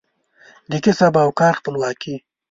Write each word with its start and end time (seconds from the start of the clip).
د 0.71 0.73
کسب 0.83 1.13
او 1.23 1.29
کار 1.39 1.53
خپلواکي 1.59 2.15